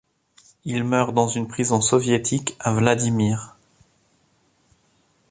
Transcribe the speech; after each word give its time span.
Il 0.65 0.83
meurt 0.83 1.13
dans 1.13 1.27
une 1.27 1.47
prison 1.47 1.79
soviétique 1.79 2.55
à 2.59 2.73
Vladimir. 2.73 3.55